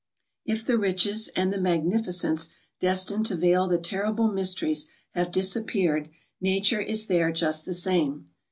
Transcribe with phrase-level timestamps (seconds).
[0.45, 6.09] If the riches and the magnificence destined to veil the terrible mysteries have disappeared.
[6.41, 8.27] Nature is there just the same.